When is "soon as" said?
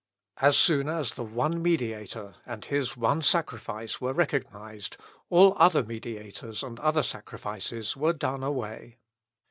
0.57-1.13